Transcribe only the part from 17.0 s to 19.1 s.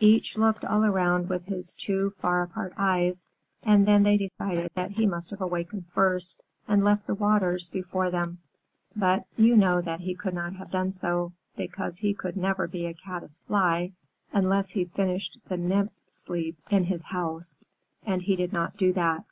house, and he did not do